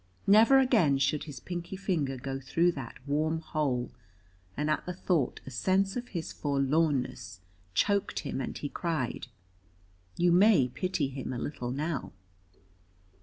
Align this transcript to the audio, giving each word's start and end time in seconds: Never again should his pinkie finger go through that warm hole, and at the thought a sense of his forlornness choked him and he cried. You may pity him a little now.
Never 0.25 0.57
again 0.57 0.97
should 0.97 1.25
his 1.25 1.39
pinkie 1.39 1.75
finger 1.75 2.17
go 2.17 2.39
through 2.39 2.71
that 2.71 2.97
warm 3.07 3.39
hole, 3.39 3.91
and 4.57 4.67
at 4.67 4.83
the 4.87 4.93
thought 4.95 5.41
a 5.45 5.51
sense 5.51 5.95
of 5.95 6.07
his 6.07 6.33
forlornness 6.33 7.41
choked 7.75 8.21
him 8.21 8.41
and 8.41 8.57
he 8.57 8.67
cried. 8.67 9.27
You 10.17 10.31
may 10.31 10.69
pity 10.69 11.09
him 11.09 11.31
a 11.31 11.37
little 11.37 11.69
now. 11.69 12.13